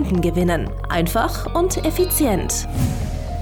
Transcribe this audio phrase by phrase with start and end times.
[0.00, 0.70] Kunden gewinnen.
[0.88, 2.66] Einfach und effizient.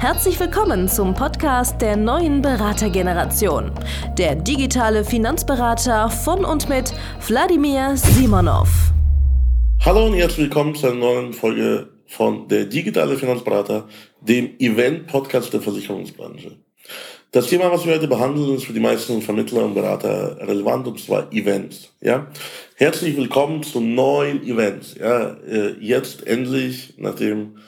[0.01, 3.71] Herzlich willkommen zum Podcast der neuen Beratergeneration.
[4.19, 6.93] Der digitale Finanzberater von und mit
[7.29, 8.69] Wladimir Simonov.
[9.84, 13.87] Hallo und herzlich willkommen zu einer neuen Folge von der digitale Finanzberater,
[14.20, 16.56] dem Event-Podcast der Versicherungsbranche.
[17.31, 20.99] Das Thema, was wir heute behandeln, ist für die meisten Vermittler und Berater relevant, und
[20.99, 21.93] zwar Events.
[22.01, 22.29] Ja?
[22.75, 24.95] Herzlich willkommen zu neuen Events.
[24.99, 25.37] Ja?
[25.47, 27.59] Äh, jetzt endlich, nachdem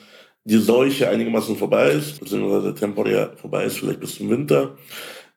[0.44, 4.78] die Seuche einigermaßen vorbei ist, beziehungsweise temporär vorbei ist, vielleicht bis zum Winter,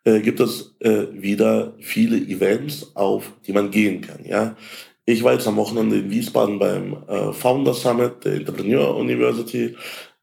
[0.06, 4.24] äh, gibt es äh, wieder viele Events, auf die man gehen kann.
[4.24, 4.56] Ja?
[5.04, 6.96] Ich war jetzt am Wochenende in Wiesbaden beim
[7.34, 9.76] Founder Summit der Entrepreneur University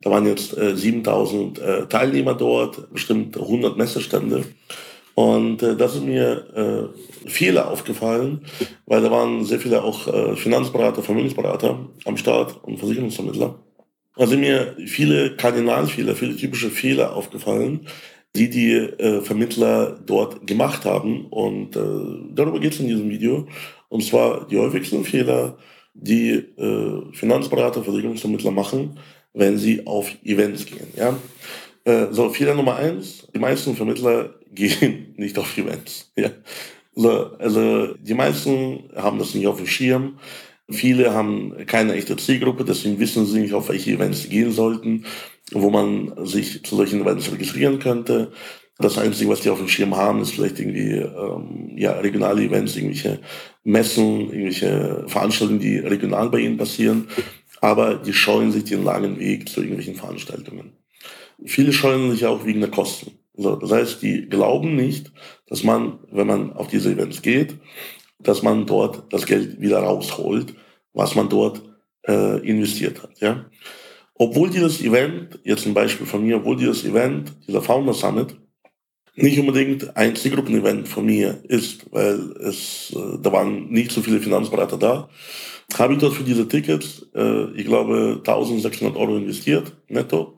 [0.02, 4.44] da waren jetzt äh, 7000 äh, Teilnehmer dort, bestimmt 100 Messestände.
[5.14, 8.46] Und äh, da sind mir äh, Fehler aufgefallen,
[8.86, 13.58] weil da waren sehr viele auch äh, Finanzberater, Vermögensberater am Start und Versicherungsvermittler.
[14.16, 17.86] Da sind mir viele Kardinalfehler, viele typische Fehler aufgefallen,
[18.34, 21.26] die die äh, Vermittler dort gemacht haben.
[21.26, 21.80] Und äh,
[22.34, 23.46] darüber geht es in diesem Video.
[23.88, 25.58] Und zwar die häufigsten Fehler,
[25.94, 28.98] die äh, Finanzberater, Versicherungsvermittler machen,
[29.32, 30.88] wenn sie auf Events gehen.
[30.96, 31.16] Ja?
[31.84, 36.12] Äh, so, Fehler Nummer eins, die meisten Vermittler gehen nicht auf Events.
[36.16, 36.30] Ja?
[36.94, 40.18] So, also die meisten haben das nicht auf dem Schirm.
[40.68, 45.04] Viele haben keine echte Zielgruppe, deswegen wissen sie nicht, auf welche Events sie gehen sollten,
[45.52, 48.32] wo man sich zu solchen Events registrieren könnte.
[48.78, 52.76] Das Einzige, was die auf dem Schirm haben, ist vielleicht irgendwie ähm, ja, regionale Events,
[52.76, 53.18] irgendwelche
[53.62, 57.08] Messen, irgendwelche Veranstaltungen, die regional bei ihnen passieren
[57.60, 60.72] aber die scheuen sich den langen Weg zu irgendwelchen Veranstaltungen.
[61.44, 63.12] Viele scheuen sich auch wegen der Kosten.
[63.34, 65.12] So, das heißt, die glauben nicht,
[65.46, 67.56] dass man, wenn man auf diese Events geht,
[68.18, 70.54] dass man dort das Geld wieder rausholt,
[70.92, 71.62] was man dort
[72.06, 73.18] äh, investiert hat.
[73.20, 73.46] Ja?
[74.14, 78.36] Obwohl dieses Event, jetzt ein Beispiel von mir, obwohl dieses Event, dieser Founder Summit,
[79.16, 84.20] nicht unbedingt ein Zielgruppen-Event von mir ist, weil es, äh, da waren nicht so viele
[84.20, 85.08] Finanzberater da,
[85.78, 90.36] habe ich dort für diese Tickets, äh, ich glaube, 1600 Euro investiert, netto.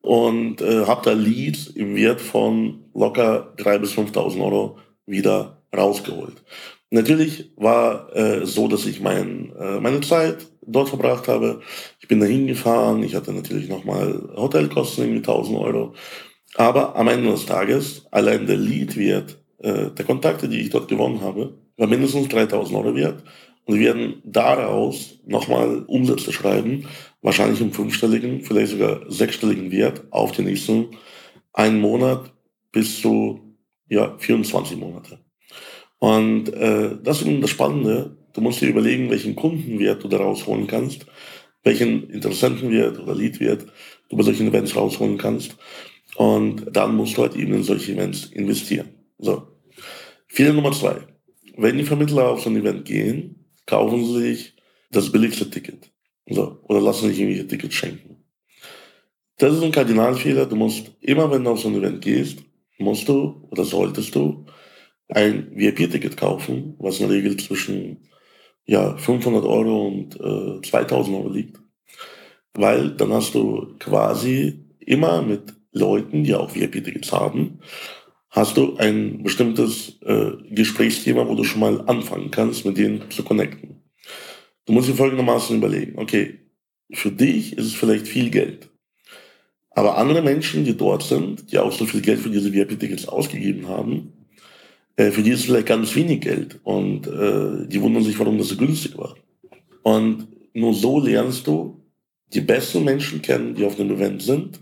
[0.00, 6.42] Und äh, habe da Leads im Wert von locker 3.000 bis 5.000 Euro wieder rausgeholt.
[6.90, 11.60] Natürlich war äh, so, dass ich mein, äh, meine Zeit dort verbracht habe.
[12.00, 15.94] Ich bin da hingefahren, ich hatte natürlich nochmal Hotelkosten, irgendwie 1000 Euro.
[16.58, 21.20] Aber am Ende des Tages, allein der Leadwert äh, der Kontakte, die ich dort gewonnen
[21.20, 23.22] habe, war mindestens 3000 Euro wert.
[23.64, 26.88] Und wir werden daraus nochmal Umsätze schreiben,
[27.22, 30.88] wahrscheinlich im fünfstelligen, vielleicht sogar sechsstelligen Wert auf den nächsten
[31.52, 32.32] einen Monat
[32.72, 33.38] bis zu
[33.88, 35.20] ja, 24 Monate.
[36.00, 38.16] Und äh, das ist eben das Spannende.
[38.32, 41.06] Du musst dir überlegen, welchen Kundenwert du daraus holen kannst,
[41.62, 43.64] welchen Interessentenwert oder Leadwert
[44.08, 45.56] du bei solchen Events rausholen kannst.
[46.18, 48.88] Und dann musst du halt eben in solche Events investieren.
[49.18, 49.52] So.
[50.26, 50.96] Fehler Nummer zwei.
[51.56, 54.56] Wenn die Vermittler auf so ein Event gehen, kaufen sie sich
[54.90, 55.92] das billigste Ticket.
[56.28, 58.16] So, oder lassen sich irgendwelche Tickets schenken.
[59.36, 60.46] Das ist ein Kardinalfehler.
[60.46, 62.38] Du musst immer, wenn du auf so ein Event gehst,
[62.78, 64.44] musst du oder solltest du
[65.06, 68.08] ein VIP-Ticket kaufen, was in der Regel zwischen
[68.66, 71.60] ja, 500 Euro und äh, 2000 Euro liegt.
[72.54, 77.60] Weil dann hast du quasi immer mit Leuten, die auch VIP-Tickets haben,
[78.30, 83.22] hast du ein bestimmtes äh, Gesprächsthema, wo du schon mal anfangen kannst, mit denen zu
[83.22, 83.82] connecten.
[84.66, 86.40] Du musst dir folgendermaßen überlegen, okay,
[86.92, 88.70] für dich ist es vielleicht viel Geld.
[89.70, 93.68] Aber andere Menschen, die dort sind, die auch so viel Geld für diese VIP-Tickets ausgegeben
[93.68, 94.12] haben,
[94.96, 96.58] äh, für die ist es vielleicht ganz wenig Geld.
[96.64, 99.14] Und äh, die wundern sich, warum das so günstig war.
[99.82, 101.82] Und nur so lernst du
[102.34, 104.60] die besten Menschen kennen, die auf dem Event sind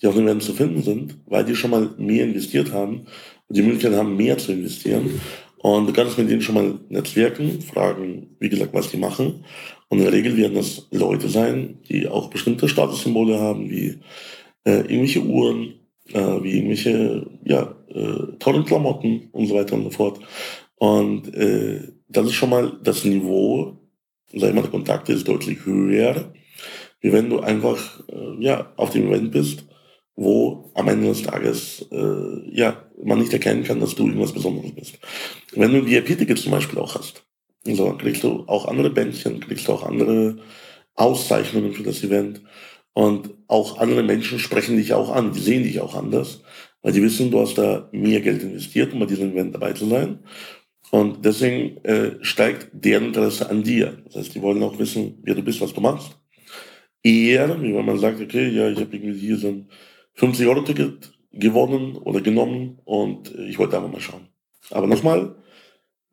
[0.00, 3.06] die auf dem Event zu finden sind, weil die schon mal mehr investiert haben
[3.48, 5.20] und die Möglichkeit haben, mehr zu investieren.
[5.58, 9.44] Und du kannst mit denen schon mal netzwerken, fragen, wie gesagt, was die machen.
[9.88, 13.98] Und in der Regel werden das Leute sein, die auch bestimmte Statussymbole haben, wie
[14.64, 15.74] äh, irgendwelche Uhren,
[16.12, 20.20] äh, wie irgendwelche ja, äh, tollen Klamotten und so weiter und so fort.
[20.76, 23.78] Und äh, das ist schon mal das Niveau,
[24.32, 26.32] sag ich mal, der Kontakte ist deutlich höher,
[27.00, 29.66] wie wenn du einfach äh, ja, auf dem Event bist,
[30.20, 34.72] wo am Ende des Tages äh, ja, man nicht erkennen kann, dass du irgendwas Besonderes
[34.72, 34.98] bist.
[35.54, 37.24] Wenn du VIP-Tickets zum Beispiel auch hast,
[37.64, 40.36] so, kriegst du auch andere Bändchen, kriegst du auch andere
[40.94, 42.42] Auszeichnungen für das Event.
[42.92, 46.42] Und auch andere Menschen sprechen dich auch an, die sehen dich auch anders,
[46.82, 49.86] weil die wissen, du hast da mehr Geld investiert, um bei diesem Event dabei zu
[49.86, 50.18] sein.
[50.90, 54.02] Und deswegen äh, steigt deren Interesse an dir.
[54.04, 56.10] Das heißt, die wollen auch wissen, wer du bist, was du machst.
[57.02, 59.70] Eher, wie wenn man sagt, okay, ja, ich habe irgendwie hier so ein
[60.20, 64.28] 50-Euro-Ticket gewonnen oder genommen und ich wollte einfach mal schauen.
[64.70, 65.36] Aber nochmal,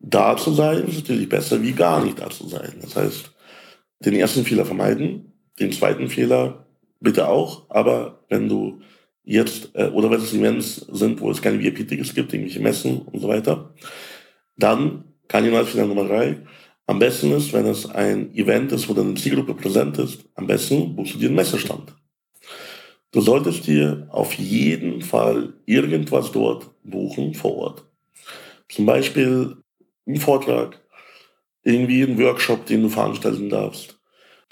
[0.00, 2.74] da zu sein ist natürlich besser, wie gar nicht da zu sein.
[2.80, 3.32] Das heißt,
[4.00, 6.66] den ersten Fehler vermeiden, den zweiten Fehler
[7.00, 8.80] bitte auch, aber wenn du
[9.24, 13.20] jetzt, äh, oder wenn es Events sind, wo es keine VIP-Tickets gibt, irgendwelche Messen und
[13.20, 13.74] so weiter,
[14.56, 16.38] dann Kardinalfehler Nummer drei,
[16.86, 20.96] am besten ist, wenn es ein Event ist, wo deine Zielgruppe präsent ist, am besten
[20.96, 21.94] buchst du dir einen Messestand.
[23.10, 27.84] Du solltest dir auf jeden Fall irgendwas dort buchen vor Ort.
[28.68, 29.56] Zum Beispiel
[30.06, 30.78] einen Vortrag,
[31.62, 33.98] irgendwie einen Workshop, den du veranstalten darfst.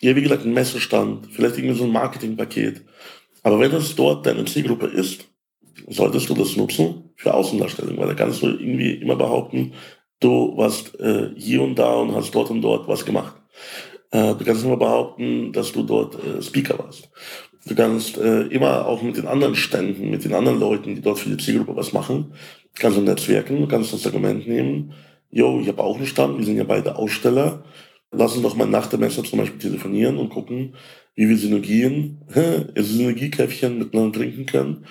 [0.01, 2.83] Ja, wie gesagt, ein Messestand, vielleicht irgendwie so ein Marketingpaket.
[3.43, 5.27] Aber wenn das dort deine Zielgruppe ist,
[5.89, 9.75] solltest du das nutzen für Außendarstellung, weil da kannst du irgendwie immer behaupten,
[10.21, 13.37] du warst äh, hier und da und hast dort und dort was gemacht.
[14.11, 17.11] Äh, du kannst immer behaupten, dass du dort äh, Speaker warst.
[17.67, 21.19] Du kannst äh, immer auch mit den anderen Ständen, mit den anderen Leuten, die dort
[21.19, 22.33] für die Zielgruppe was machen,
[22.75, 24.93] kannst du netzwerken, kannst das Argument nehmen,
[25.31, 27.65] yo, ich habe auch einen Stand, wir sind ja beide Aussteller,
[28.13, 30.75] lass uns doch mal nach der Messe zum Beispiel telefonieren und gucken,
[31.17, 32.19] wie wir Synergien,
[32.77, 34.87] Synergiekäffchen miteinander trinken können,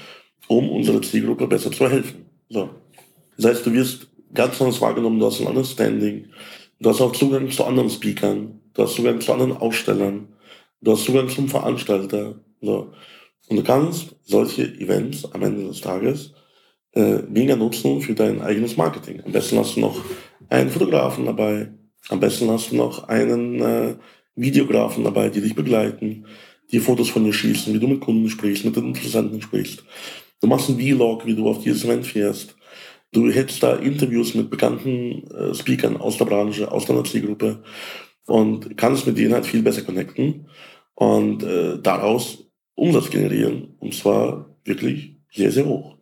[0.48, 2.26] um unserer Zielgruppe besser zu helfen.
[2.50, 2.70] So.
[3.38, 6.26] Das heißt, du wirst ganz anders wahrgenommen, du hast ein anderes Standing,
[6.80, 10.28] du hast auch Zugang zu anderen Speakern, du hast Zugang zu anderen Ausstellern,
[10.82, 12.36] du hast Zugang zum Veranstalter.
[12.66, 12.92] So.
[13.48, 16.34] Und du kannst solche Events am Ende des Tages
[16.94, 19.22] äh, mega nutzen für dein eigenes Marketing.
[19.24, 20.04] Am besten hast du noch
[20.50, 21.72] einen Fotografen dabei,
[22.10, 23.96] am besten hast du noch einen äh,
[24.36, 26.26] Videografen dabei, die dich begleiten,
[26.72, 29.84] die Fotos von dir schießen, wie du mit Kunden sprichst, mit den Interessenten sprichst.
[30.42, 32.56] Du machst einen Vlog, wie du auf dieses Event fährst.
[33.12, 37.64] Du hältst da Interviews mit bekannten äh, Speakern aus der Branche, aus deiner Zielgruppe
[38.26, 40.48] und kannst mit denen halt viel besser connecten
[40.96, 42.45] und äh, daraus
[42.76, 43.76] Umsatz generieren.
[43.80, 45.98] Und zwar wirklich sehr, sehr hoch.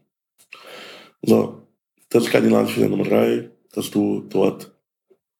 [1.22, 1.68] So,
[2.10, 4.72] das ist Kardinalfehler Nummer drei, dass du dort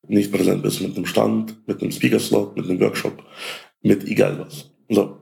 [0.08, 3.24] nicht präsent bist mit einem Stand, mit einem Speaker-Slot, mit einem Workshop,
[3.82, 4.72] mit egal was.
[4.90, 5.20] So.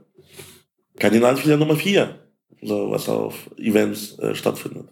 [0.98, 2.20] Kardinalfehler Nummer vier,
[2.62, 4.90] so, was auf Events äh, stattfindet.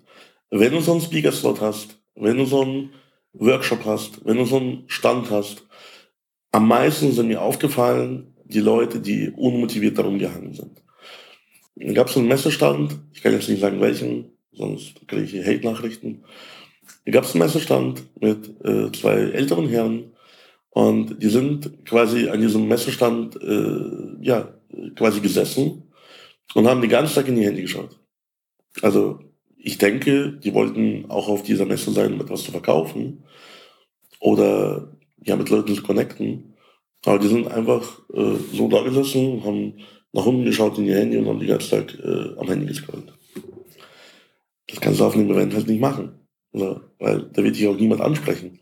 [0.49, 2.93] Wenn du so einen Speaker-Slot hast, wenn du so einen
[3.33, 5.65] Workshop hast, wenn du so einen Stand hast,
[6.51, 10.83] am meisten sind mir aufgefallen die Leute, die unmotiviert darum gehangen sind.
[11.93, 16.23] Gab es einen Messestand, ich kann jetzt nicht sagen welchen, sonst kriege ich Hate-Nachrichten.
[17.05, 20.11] Da gab es einen Messestand mit äh, zwei älteren Herren
[20.71, 24.53] und die sind quasi an diesem Messestand äh, ja,
[24.95, 25.91] quasi gesessen
[26.53, 27.97] und haben den ganzen Tag in die Hände geschaut.
[28.81, 29.19] Also
[29.57, 33.23] ich denke, die wollten auch auf dieser Messe sein, um etwas zu verkaufen
[34.19, 36.55] oder ja mit Leuten zu connecten.
[37.05, 39.79] Aber die sind einfach äh, so da gesessen, haben
[40.13, 43.13] nach unten geschaut in ihr Handy und haben die ganze Zeit äh, am Handy gescrollt.
[44.67, 46.19] Das kannst du auf einem Event halt nicht machen.
[46.51, 48.59] Oder, weil da wird dich auch niemand ansprechen.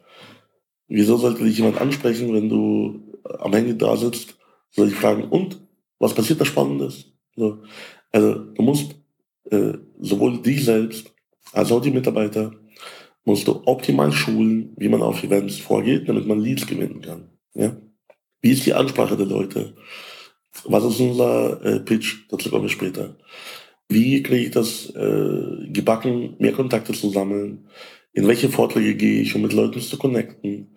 [0.88, 4.38] Wieso sollte dich jemand ansprechen, wenn du am Handy da sitzt,
[4.72, 5.62] soll ich fragen, und?
[6.00, 7.14] Was passiert da Spannendes?
[7.36, 7.64] So.
[8.12, 8.96] Also du musst
[9.50, 11.14] äh, sowohl dich selbst
[11.54, 12.52] als auch die Mitarbeiter
[13.26, 17.30] musst du optimal schulen, wie man auf Events vorgeht, damit man Leads gewinnen kann.
[17.54, 17.76] Ja?
[18.42, 19.76] Wie ist die Ansprache der Leute?
[20.66, 22.26] Was ist unser äh, Pitch?
[22.30, 23.16] Dazu kommen wir später.
[23.90, 27.68] Wie kriege ich das äh, gebacken, mehr Kontakte zu sammeln?
[28.14, 30.76] In welche Vorträge gehe ich, um mit Leuten zu connecten?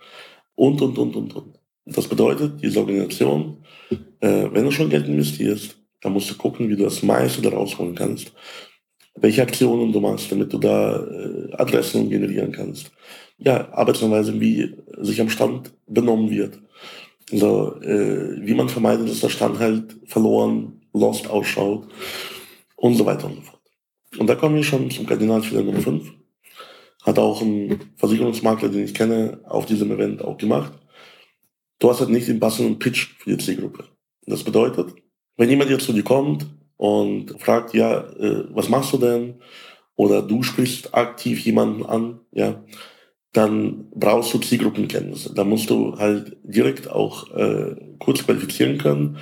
[0.54, 1.58] Und, und, und, und, und.
[1.87, 3.64] Das bedeutet, diese Organisation,
[4.20, 7.78] äh, wenn du schon Geld investierst, dann musst du gucken, wie du das meiste daraus
[7.78, 8.32] holen kannst.
[9.16, 12.92] Welche Aktionen du machst, damit du da äh, Adressen generieren kannst.
[13.38, 16.60] Ja, Arbeitsweise, wie sich am Stand benommen wird.
[17.32, 21.87] Also, äh, wie man vermeidet, dass der Stand halt verloren, lost ausschaut
[22.76, 23.60] und so weiter und so fort.
[24.18, 26.12] Und da kommen wir schon zum Kardinalfehler Nummer 5.
[27.02, 30.72] Hat auch ein Versicherungsmakler, den ich kenne, auf diesem Event auch gemacht.
[31.78, 33.84] Du hast halt nicht den passenden Pitch für die Zielgruppe.
[34.26, 34.94] Das bedeutet,
[35.37, 36.46] wenn jemand jetzt zu dir kommt
[36.76, 39.40] und fragt, ja, äh, was machst du denn?
[39.96, 42.62] Oder du sprichst aktiv jemanden an, ja,
[43.32, 45.34] dann brauchst du Zielgruppenkenntnisse.
[45.34, 49.18] Da musst du halt direkt auch äh, kurz qualifizieren können,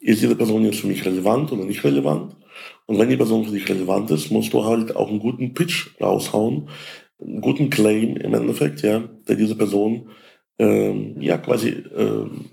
[0.00, 2.36] ist diese Person jetzt für mich relevant oder nicht relevant?
[2.86, 5.88] Und wenn die Person für dich relevant ist, musst du halt auch einen guten Pitch
[6.00, 6.68] raushauen,
[7.20, 10.10] einen guten Claim im Endeffekt, ja, der diese Person
[10.58, 12.46] ähm, ja quasi ähm,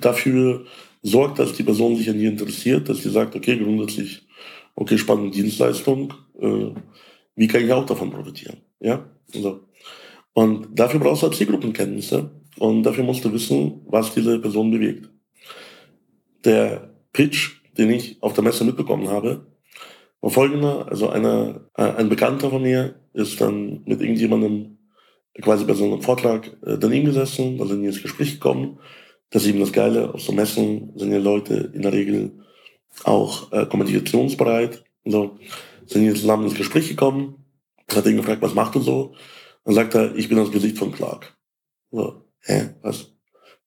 [0.00, 0.64] dafür
[1.02, 4.26] sorgt, dass die Person sich an dir interessiert, dass sie sagt, okay, grundsätzlich,
[4.74, 6.70] okay, spannende Dienstleistung, äh,
[7.38, 8.58] wie kann ich auch davon profitieren?
[8.80, 9.60] Ja, so.
[10.34, 15.08] Und dafür brauchst du halt Zielgruppenkenntnisse und dafür musst du wissen, was diese Person bewegt.
[16.44, 19.46] Der Pitch den ich auf der Messe mitbekommen habe,
[20.20, 20.88] war folgender.
[20.90, 24.78] Also einer, äh, ein Bekannter von mir ist dann mit irgendjemandem
[25.40, 28.80] quasi bei so einem Vortrag äh, daneben gesessen, da sind die ins Gespräch gekommen.
[29.30, 32.32] Das ist eben das Geile, auf so Messen sind ja Leute in der Regel
[33.04, 34.84] auch äh, kommunikationsbereit.
[35.04, 35.38] So
[35.88, 37.44] sind die zusammen ins Gespräch gekommen,
[37.92, 39.14] hat ihn gefragt, was macht du so?
[39.64, 41.36] Dann sagt er, ich bin das Gesicht von Clark.
[41.90, 43.12] So, hä, was?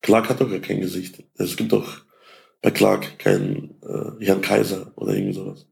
[0.02, 1.24] Clark hat doch gar kein Gesicht.
[1.36, 2.02] Es gibt doch
[2.62, 5.68] bei Clark kein äh, Jan Kaiser oder irgendwie sowas.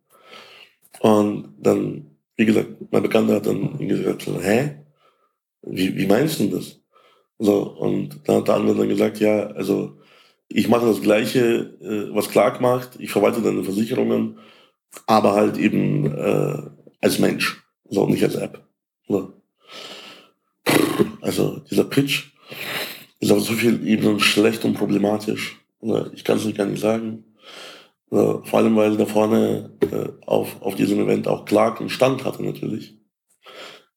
[0.99, 4.75] Und dann, wie gesagt, mein Bekannter hat dann gesagt, hä?
[5.61, 6.79] Wie, wie meinst du das?
[7.37, 9.99] So, und dann hat der andere dann gesagt, ja, also
[10.47, 14.39] ich mache das Gleiche, äh, was Clark macht, ich verwalte deine Versicherungen,
[15.05, 16.61] aber halt eben äh,
[17.01, 18.65] als Mensch, so nicht als App.
[19.07, 19.33] So.
[21.21, 22.31] Also dieser Pitch
[23.19, 25.59] ist auf so vielen Ebenen schlecht und problematisch.
[26.13, 27.25] Ich kann es nicht gar nicht sagen.
[28.09, 32.43] Vor allem, weil da vorne äh, auf, auf diesem Event auch Clark einen Stand hatte
[32.43, 32.97] natürlich.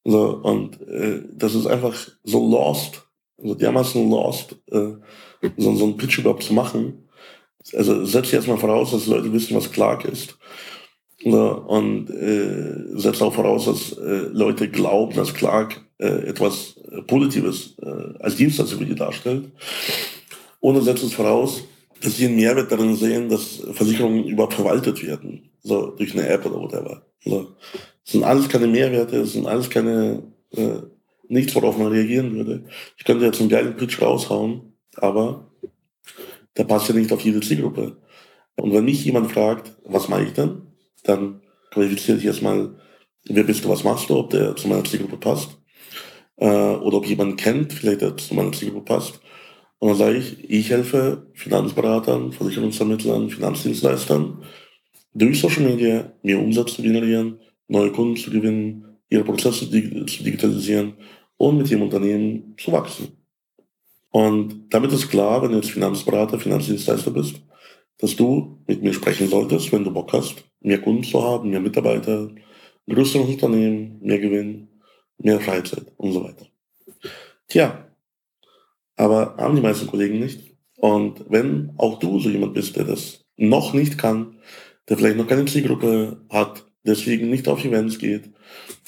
[0.03, 3.07] Und äh, das ist einfach so lost,
[3.39, 4.95] also dermaßen lost, äh,
[5.57, 7.09] so, so einen Pitch überhaupt zu machen.
[7.73, 10.37] Also setzt jetzt mal voraus, dass Leute wissen, was Clark ist.
[11.25, 18.19] Und äh, setzt auch voraus, dass äh, Leute glauben, dass Clark äh, etwas Positives äh,
[18.19, 19.51] als Dienstleister für die darstellt.
[20.61, 21.63] Ohne setzt es voraus,
[22.03, 25.51] dass sie einen Mehrwert darin sehen, dass Versicherungen überhaupt verwaltet werden.
[25.63, 27.07] So, durch eine App oder whatever.
[27.25, 27.55] So.
[28.05, 30.25] Das sind alles keine Mehrwerte, das sind alles keine,
[30.57, 30.79] äh,
[31.29, 32.65] nichts, worauf man reagieren würde.
[32.97, 35.53] Ich könnte jetzt einen geilen Pitch raushauen, aber
[36.57, 37.97] der passt ja nicht auf jede Zielgruppe.
[38.57, 40.63] Und wenn mich jemand fragt, was mache ich denn,
[41.03, 41.41] dann
[41.71, 42.75] qualifiziere ich erstmal,
[43.25, 45.59] wer bist du, was machst du, ob der zu meiner Zielgruppe passt.
[46.37, 49.21] Äh, oder ob jemand kennt, vielleicht der zu meiner Zielgruppe passt.
[49.79, 54.43] Und dann sage ich, ich helfe Finanzberatern, Versicherungsvermittlern, Finanzdienstleistern
[55.15, 60.95] durch Social Media mehr Umsatz zu generieren, neue Kunden zu gewinnen, ihre Prozesse zu digitalisieren
[61.37, 63.09] und mit ihrem Unternehmen zu wachsen.
[64.11, 67.43] Und damit ist klar, wenn du jetzt Finanzberater, Finanzdienstleister bist,
[68.03, 71.61] dass du mit mir sprechen solltest, wenn du Bock hast, mehr Kunden zu haben, mehr
[71.61, 72.31] Mitarbeiter,
[72.91, 74.69] größeres Unternehmen, mehr Gewinn,
[75.19, 76.47] mehr Freizeit und so weiter.
[77.47, 77.87] Tja,
[78.97, 80.53] aber haben die meisten Kollegen nicht.
[80.79, 84.37] Und wenn auch du so jemand bist, der das noch nicht kann,
[84.89, 88.31] der vielleicht noch keine Zielgruppe hat, deswegen nicht auf Events geht,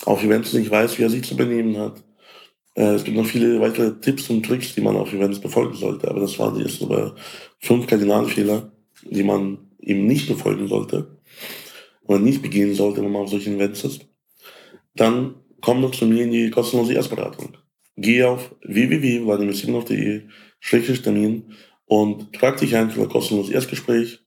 [0.06, 2.02] auf Events nicht weiß, wie er sich zu benehmen hat.
[2.74, 6.10] Äh, es gibt noch viele weitere Tipps und Tricks, die man auf Events befolgen sollte,
[6.10, 7.14] aber das waren jetzt über
[7.60, 8.73] fünf Kardinalfehler,
[9.10, 11.18] die man eben nicht befolgen sollte
[12.04, 14.06] oder nicht begehen sollte, wenn man auf solchen Events ist.
[14.94, 17.56] Dann komm doch zu mir in die kostenlose Erstberatung.
[17.96, 20.22] Geh auf www.vladimirsimonov.de
[21.02, 21.54] Termin
[21.86, 24.20] und trag dich ein für ein kostenloses Erstgespräch.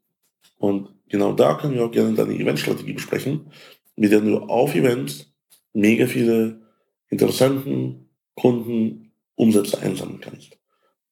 [0.58, 3.52] Und genau da können wir auch gerne deine Eventstrategie besprechen,
[3.96, 5.34] mit der du auf Events
[5.74, 6.62] mega viele
[7.10, 10.58] Interessenten, Kunden, Umsätze einsammeln kannst.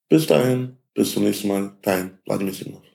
[0.09, 2.94] Bis dahin, bis zum nächsten Mal, dein Vladimir Simonov.